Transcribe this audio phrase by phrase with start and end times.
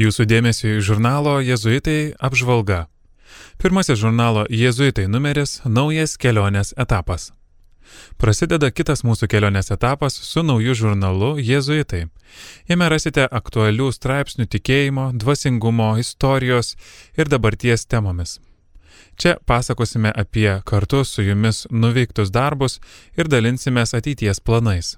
[0.00, 2.86] Jūsų dėmesio į žurnalo Jėzuitai apžvalga.
[3.60, 7.32] Pirmasis žurnalo Jėzuitai numeris- naujas kelionės etapas.
[8.16, 12.08] Prasideda kitas mūsų kelionės etapas su nauju žurnalu Jėzuitai.
[12.68, 16.76] Jame rasite aktualių straipsnių tikėjimo, dvasingumo, istorijos
[17.18, 18.38] ir dabarties temomis.
[19.20, 22.80] Čia pasakosime apie kartu su jumis nuveiktus darbus
[23.18, 24.96] ir dalinsimės ateities planais.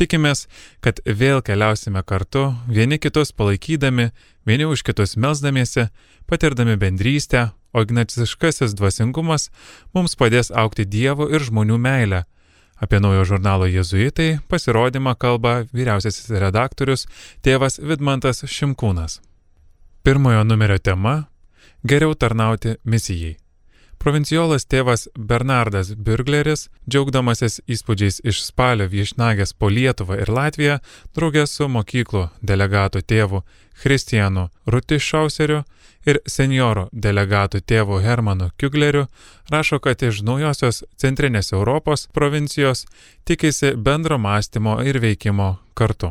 [0.00, 0.46] Tikimės,
[0.80, 4.10] kad vėl keliausime kartu, vieni kitus palaikydami,
[4.48, 5.88] vieni už kitus melzdamiesi,
[6.26, 9.48] patirdami bendrystę, o ignaciškasis dvasingumas
[9.96, 12.24] mums padės aukti Dievo ir žmonių meilę.
[12.82, 17.06] Apie naujo žurnalo Jėzuitai pasirodymą kalba vyriausiasis redaktorius
[17.44, 19.20] tėvas Vidmantas Šimkūnas.
[20.02, 21.28] Pirmojo numerio tema-
[21.90, 23.41] geriau tarnauti misijai.
[24.02, 30.80] Provinciolas tėvas Bernardas Birgleris, džiaugdamasis įspūdžiais iš spalio viešnagės po Lietuvą ir Latviją,
[31.14, 33.44] draugė su mokyklų delegatų tėvu
[33.78, 35.60] Kristijanu Rutišauseriu
[36.02, 39.04] ir senjorų delegatų tėvu Hermanu Kiugleriu,
[39.54, 42.88] rašo, kad iš naujosios centrinės Europos provincijos
[43.22, 46.10] tikisi bendro mąstymo ir veikimo kartu.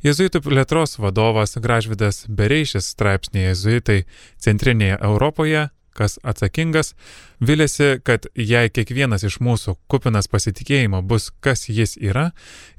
[0.00, 3.98] Jėzuitų plėtros vadovas Gražvidas Bereišis straipsnėje Jėzuitai
[4.40, 6.94] Centrinėje Europoje kas atsakingas,
[7.40, 12.30] vilėsi, kad jei kiekvienas iš mūsų kupinas pasitikėjimo bus, kas jis yra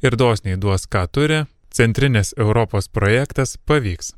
[0.04, 4.12] ir dosniai duos, ką turi, Centrinės Europos projektas pavyks.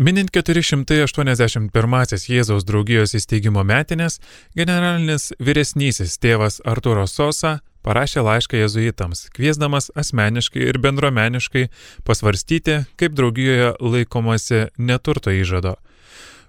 [0.00, 4.16] Minint 481 Jėzaus draugijos įsteigimo metinės,
[4.56, 11.66] generalinis vyresnysis tėvas Arturo Sosa parašė laišką jezuitams, kviesdamas asmeniškai ir bendruomeniškai
[12.08, 15.76] pasvarstyti, kaip draugijoje laikomasi neturto įžado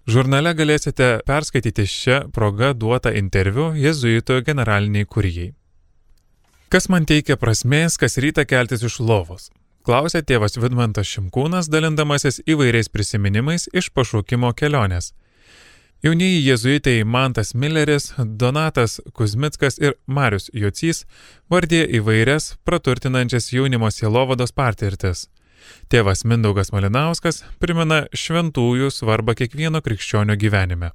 [0.09, 5.51] Žurnale galėsite perskaityti šią progą duotą interviu jėzuito generaliniai kurijai.
[6.73, 9.51] Kas man teikia prasmės, kas rytą keltis iš lovos?
[9.85, 15.11] Klausė tėvas Vidmantas Šimkūnas, dalindamasis įvairiais prisiminimais iš pašaukimo kelionės.
[16.01, 21.03] Jaunieji jėzuitai Mantas Milleris, Donatas Kuzmickas ir Marius Jocys
[21.49, 25.27] vardė įvairias praturtinančias jaunimo sielovados patirtis.
[25.91, 30.91] Tėvas Mindaugas Malinauskas primena šventųjų svarbą kiekvieno krikščionio gyvenime.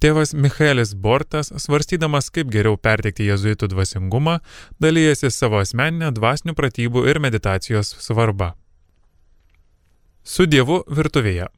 [0.00, 4.38] Tėvas Michaelis Bortas, svarstydamas, kaip geriau perteikti jezuitų dvasingumą,
[4.80, 8.54] dalyjasi savo asmeninę dvasinių pratybų ir meditacijos svarbą.
[10.24, 11.50] Su Dievu virtuvėje.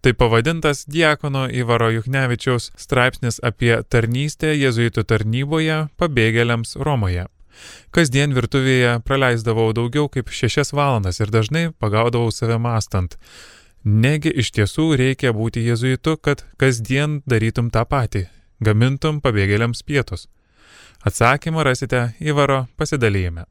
[0.00, 7.26] Tai pavadintas Diekono Ivaro Juchnevičiaus straipsnis apie tarnystę jezuitų tarnyboje pabėgėliams Romoje.
[7.94, 13.16] Kasdien virtuvėje praleisdavau daugiau kaip šešias valandas ir dažnai pagaudavau save mastant.
[13.84, 18.26] Negi iš tiesų reikia būti jezuitu, kad kasdien darytum tą patį-
[18.66, 20.28] gamintum pabėgėliams pietus.
[21.04, 23.46] Atsakymą rasite įvaro pasidalyme.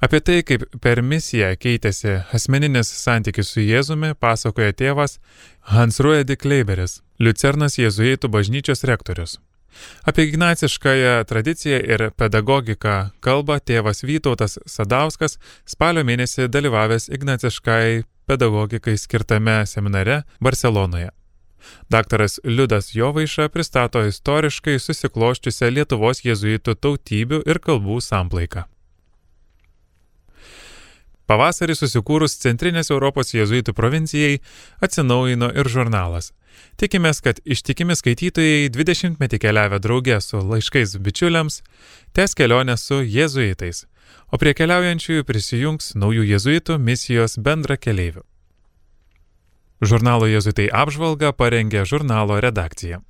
[0.00, 5.18] Apie tai, kaip per misiją keitėsi asmeninis santykis su Jėzumi, pasakoja tėvas
[5.72, 9.38] Hans Ruedi Kleiberis, Liucernas Jėzuitų bažnyčios rektorius.
[10.02, 19.66] Apie ignaciškąją tradiciją ir pedagogiką kalba tėvas Vytautas Sadauskas, spalio mėnesį dalyvavęs ignaciškai pedagogikai skirtame
[19.66, 21.10] seminare Barcelonoje.
[21.90, 28.64] Daktaras Liudas Jovaiša pristato istoriškai susikloščiusią Lietuvos jėzuitų tautybių ir kalbų samplaiką.
[31.28, 34.38] Pavasarį susikūrus Centrinės Europos jėzuitų provincijai
[34.80, 36.32] atsinaujino ir žurnalas.
[36.78, 41.62] Tikimės, kad ištikimi skaitytojai 20 metį keliavę draugė su laiškais bičiuliams
[42.14, 43.86] tęs kelionę su jėzuitais,
[44.32, 48.22] o prie keliaujančiųjų prisijungs naujų jėzuitų misijos bendra keleivių.
[49.78, 53.02] Žurnalo jėzuitai apžvalgą parengė žurnalo redakcija.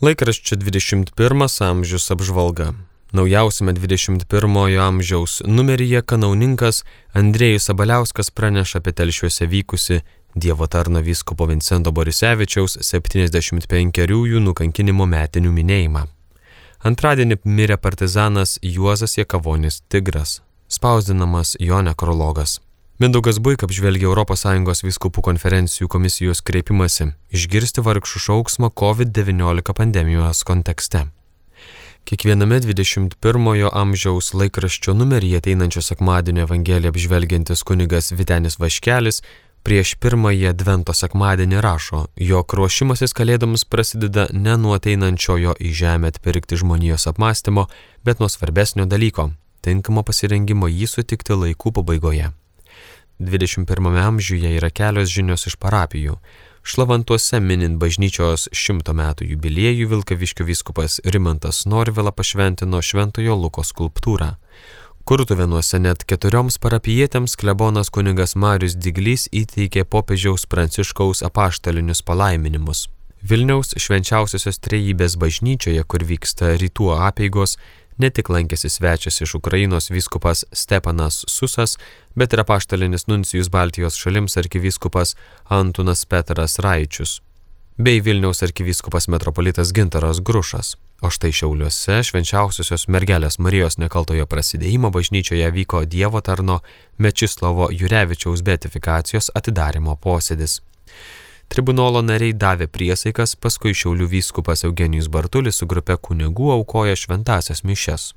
[0.00, 2.74] Laikraščio 21 amžius apžvalga.
[3.12, 6.82] Naujausiame 21-ojo amžiaus numeryje kanauninkas
[7.14, 10.00] Andrėjus Abaliauskas praneša apie telšiuose vykusi
[10.34, 16.02] Dievo tarno vyskupo Vincento Borisevičiaus 75-ųjų nukankinimo metinių minėjimą.
[16.84, 22.58] Antradienį mirė partizanas Juozas Jekavonis Tigras, spausdinamas jo nekrologas.
[23.00, 31.15] Mindaugas Buik apžvelgia ES viskupų konferencijų komisijos kreipimasi išgirsti vargšų šauksmą COVID-19 pandemijos kontekste.
[32.06, 39.18] Kiekviename 21-ojo amžiaus laikraščio numeryje ateinančio sekmadienio Evangeliją apžvelgiantis kunigas Vitenis Vaškelis
[39.66, 46.60] prieš pirmąjį Advento sekmadienį rašo, jog ruošimasis kalėdoms prasideda ne nuo ateinančiojo į žemę atpirkti
[46.62, 47.66] žmonijos apmąstymo,
[48.06, 49.32] bet nuo svarbesnio dalyko-
[49.66, 52.30] tinkamo pasirengimo jį sutikti laikų pabaigoje.
[53.18, 56.20] 21 amžiuje yra kelios žinios iš parapijų
[56.66, 64.32] Šlavantuose minint bažnyčios šimto metų jubiliejų Vilkaviškio vyskupas Rimantas Norvila pašventino Šventojo Luko skulptūrą.
[65.06, 72.88] Kurtuvenuose net keturioms parapijietėms klebonas kunigas Marius Diglys įteikė popiežiaus pranciškaus apaštalinius palaiminimus.
[73.22, 77.60] Vilniaus švenčiausiosios trejybės bažnyčioje, kur vyksta rytų apėgos,
[77.98, 81.76] ne tik lankėsi svečias iš Ukrainos vyskupas Stepanas Susas,
[82.14, 85.16] bet ir apaštalinis nuncijus Baltijos šalims arkivyskupas
[85.48, 87.20] Antunas Petras Raičius,
[87.76, 90.76] bei Vilniaus arkivyskupas metropolitas Gintaras Grušas.
[91.04, 96.62] O štai Šiauliuose švenčiausiosios mergelės Marijos nekaltojo prasidėjimo bažnyčioje vyko Dievo tarno
[96.96, 100.62] Mečislovo Jurevičiaus beatifikacijos atidarimo posėdis.
[101.52, 108.08] Tribunolo nariai davė priesaikas, paskui Šiaulių vyskupas Eugenijus Bartulis su grupe kunigų aukoja šventasias mišes.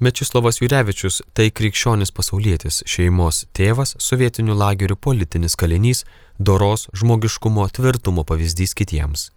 [0.00, 6.06] Mečislovas Jurevičius tai krikščionis pasaulietis, šeimos tėvas, sovietinių lagerių politinis kalinys,
[6.38, 9.28] doros, žmogiškumo, tvirtumo pavyzdys kitiems.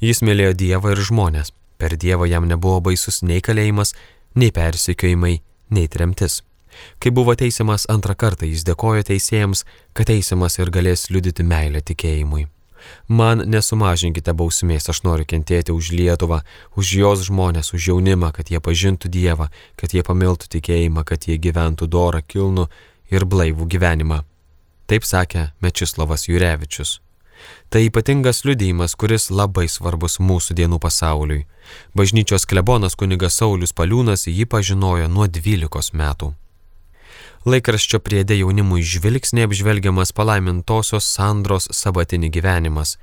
[0.00, 3.92] Jis mylėjo Dievą ir žmonės, Per Dievą jam nebuvo baisus nei kalėjimas,
[4.34, 5.34] nei persikiojimai,
[5.76, 6.40] nei tremtis.
[6.98, 9.64] Kai buvo teisiamas antrą kartą, jis dėkojo teisėjams,
[9.94, 12.46] kad teisiamas ir galės liudyti meilę tikėjimui.
[13.08, 16.42] Man nesumažinkite bausmės, aš noriu kentėti už Lietuvą,
[16.78, 19.48] už jos žmonės, už jaunimą, kad jie pažintų Dievą,
[19.80, 22.68] kad jie pamiltų tikėjimą, kad jie gyventų dorą, kilnų
[23.10, 24.22] ir blaivų gyvenimą.
[24.86, 27.00] Taip sakė Mečislavas Jurevičius.
[27.70, 31.44] Tai ypatingas liudijimas, kuris labai svarbus mūsų dienų pasauliui.
[31.98, 36.32] Bažnyčios klebonas kunigas Saulis Paliūnas jį pažinojo nuo 12 metų.
[37.46, 42.96] Laikraščio priedė jaunimui žvilgsnė apžvelgiamas palaimintosios Sandros sabatinį gyvenimas.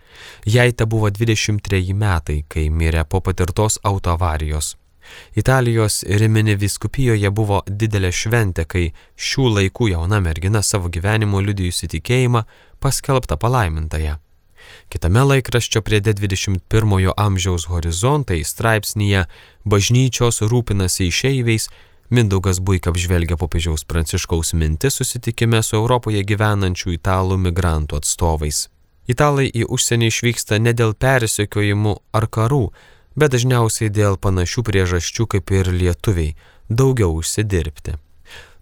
[0.43, 4.73] Jai te buvo 23 metai, kai mirė po patirtos autoavarijos.
[5.39, 8.83] Italijos Rimini viskupijoje buvo didelė šventė, kai
[9.15, 12.43] šių laikų jauna mergina savo gyvenimo liudijusi tikėjimą
[12.83, 14.17] paskelbta palaimintąją.
[14.91, 19.23] Kitame laikraščio priede 21-ojo amžiaus horizontai straipsnyje
[19.63, 21.69] Bažnyčios rūpinasi išeiviais
[22.09, 28.67] Mindaugas Buik apžvelgia popiežiaus pranciškaus mintis susitikime su Europoje gyvenančių italų migrantų atstovais.
[29.07, 32.65] Italai į užsienį išvyksta ne dėl persekiojimų ar karų,
[33.15, 36.35] bet dažniausiai dėl panašių priežasčių kaip ir lietuviai-
[36.79, 37.95] daugiau užsidirbti.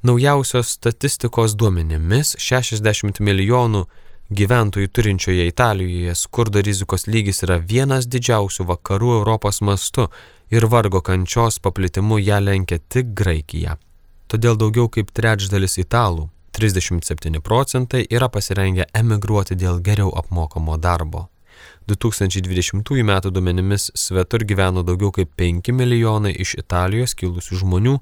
[0.04, 3.86] Naujausios statistikos duomenimis 60 milijonų
[4.32, 10.08] gyventojų turinčioje Italijoje skurdo rizikos lygis yra vienas didžiausių vakarų Europos mastu
[10.52, 13.78] ir vargo kančios paplitimu ją lenkia tik Graikija.
[14.28, 21.28] Todėl daugiau kaip trečdalis italų, 37 procentai, yra pasirengę emigruoti dėl geriau apmokamo darbo.
[21.88, 23.12] 2020 m.
[23.32, 27.98] duomenimis svetur gyveno daugiau kaip 5 milijonai iš Italijos kilusių žmonių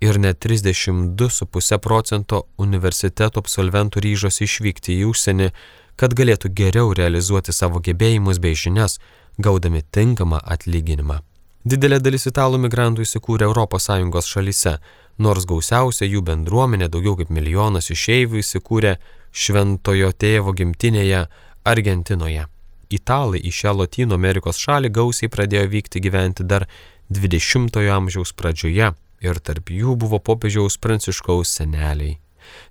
[0.00, 5.50] ir net 32,5 procento universiteto absolventų ryžosi išvykti į užsienį,
[5.96, 8.98] kad galėtų geriau realizuoti savo gebėjimus bei žinias,
[9.38, 11.20] gaudami tinkamą atlyginimą.
[11.60, 14.78] Didelė dalis italų migrantų įsikūrė ES šalyse,
[15.18, 18.96] nors gausiausia jų bendruomenė, daugiau kaip milijonas išeivių įsikūrė
[19.30, 21.26] Šventojo tėvo gimtinėje
[21.64, 22.46] Argentinoje.
[22.90, 26.64] Italai į šią Latino Amerikos šalį gausiai pradėjo vykti gyventi dar
[27.12, 28.90] 20-ojo amžiaus pradžioje
[29.20, 32.16] ir tarp jų buvo popiežiaus pranciškaus seneliai.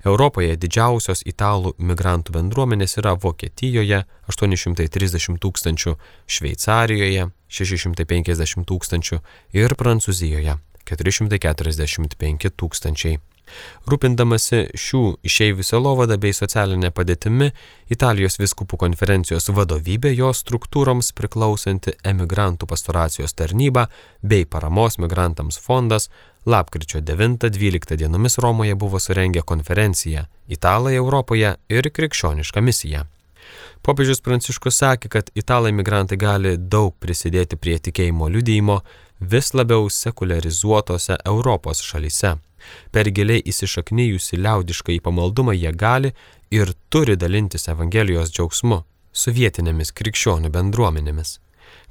[0.06, 5.96] Europoje didžiausios italų migrantų bendruomenės yra Vokietijoje 830 tūkstančių,
[6.28, 9.22] Šveicarijoje 650 tūkstančių
[9.58, 13.20] ir Prancūzijoje 445 tūkstančiai.
[13.90, 17.52] Rūpindamasi šių išeivių selovada bei socialinė padėtimi,
[17.90, 23.88] Italijos viskupų konferencijos vadovybė jos struktūroms priklausanti emigrantų pastoracijos tarnyba
[24.22, 26.10] bei paramos migrantams fondas
[26.46, 33.06] lapkričio 9-12 dienomis Romoje buvo surengę konferenciją Italai Europoje ir krikščioniška misija.
[33.86, 38.82] Popiežius Pranciškus sakė, kad italai migrantai gali daug prisidėti prie tikėjimo liudyjimo
[39.20, 42.36] vis labiau sekularizuotose Europos šalyse.
[42.92, 46.14] Per giliai įsišaknyjusi liaudišką į pamaldumą jie gali
[46.52, 51.38] ir turi dalintis Evangelijos džiaugsmu su vietinėmis krikščionių bendruomenėmis.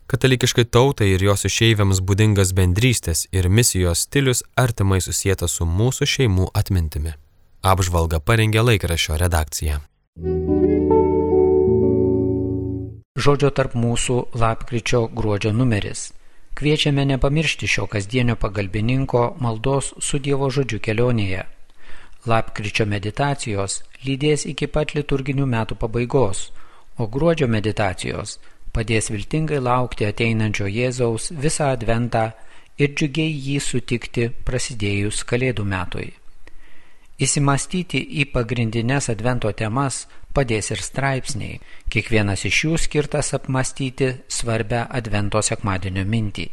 [0.08, 6.46] Katalikiškai tautai ir jos išeiviams būdingas bendrystės ir misijos stilius artimai susijęta su mūsų šeimų
[6.56, 7.12] atmintimi.
[7.60, 9.82] Apžvalga parengė laikrašio redakcija.
[13.18, 16.12] Žodžio tarp mūsų lapkričio gruodžio numeris.
[16.54, 21.44] Kviečiame nepamiršti šio kasdienio pagalbininko maldos su Dievo žodžiu kelionėje.
[22.26, 26.48] Lapkričio meditacijos lydės iki pat liturginių metų pabaigos,
[26.98, 28.38] o gruodžio meditacijos
[28.74, 32.24] padės viltingai laukti ateinančio Jėzaus visą adventą
[32.78, 36.08] ir džiugiai jį sutikti prasidėjus Kalėdų metui.
[37.18, 41.56] Įsimastyti į pagrindinės advento temas padės ir straipsniai,
[41.90, 46.44] kiekvienas iš jų skirtas apmastyti svarbę Advento sekmadienio mintį.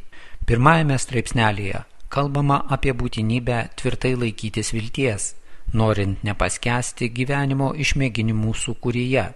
[0.50, 5.28] Pirmajame straipsnelėje kalbama apie būtinybę tvirtai laikytis vilties,
[5.74, 9.28] norint nepaskesti gyvenimo išmėginimų sukūryje.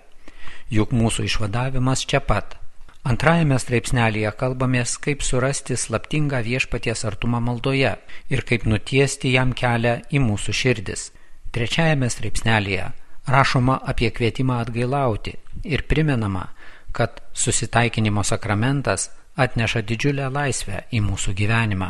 [0.74, 2.58] Juk mūsų išvadavimas čia pat.
[3.06, 7.96] Antrajame straipsnelėje kalbamės, kaip surasti slaptingą viešpaties artumą maldoje
[8.34, 11.10] ir kaip nutiesti jam kelią į mūsų širdis.
[11.52, 12.92] Trečiajame straipsnelėje
[13.30, 16.48] rašoma apie kvietimą atgailauti ir primenama,
[16.92, 21.90] kad susitaikinimo sakramentas atneša didžiulę laisvę į mūsų gyvenimą.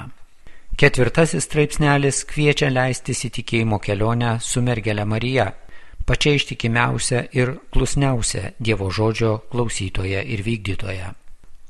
[0.80, 5.50] Ketvirtasis straipsnelis kviečia leistis į tikėjimo kelionę su mergelė Marija,
[6.06, 11.12] pačia ištikimiausia ir klusniausia Dievo žodžio klausytoja ir vykdytoja.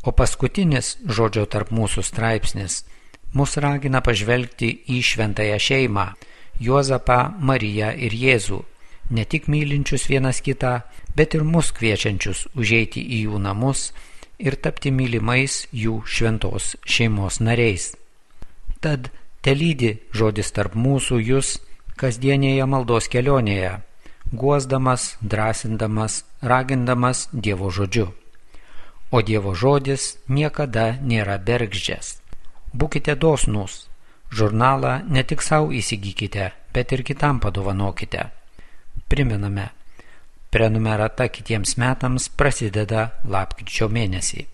[0.05, 2.83] O paskutinis žodžio tarp mūsų straipsnis
[3.33, 6.05] mus ragina pažvelgti į šventąją šeimą-
[6.59, 8.59] Juozapą, Mariją ir Jėzų,
[9.15, 10.81] ne tik mylinčius vienas kitą,
[11.15, 13.89] bet ir mus kviečiančius užeiti į jų namus
[14.39, 17.93] ir tapti mylimais jų šventos šeimos nariais.
[18.79, 19.09] Tad
[19.43, 21.57] telydi žodis tarp mūsų jūs
[21.99, 23.79] kasdienėje maldos kelionėje,
[24.31, 28.07] guosdamas, drąsindamas, ragindamas Dievo žodžiu.
[29.11, 32.19] O Dievo žodis niekada nėra bergždžias.
[32.71, 33.88] Būkite dosnus,
[34.31, 38.27] žurnalą ne tik savo įsigykite, bet ir kitam padovanokite.
[39.09, 39.69] Priminame,
[40.53, 44.45] prenumerata kitiems metams prasideda lapkričio mėnesį.